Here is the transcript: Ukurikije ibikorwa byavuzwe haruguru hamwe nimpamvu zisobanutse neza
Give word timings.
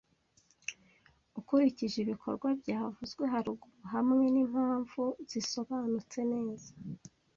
Ukurikije 1.39 1.97
ibikorwa 2.01 2.47
byavuzwe 2.61 3.23
haruguru 3.33 3.81
hamwe 3.93 4.23
nimpamvu 4.33 5.03
zisobanutse 5.29 6.19
neza 6.33 6.69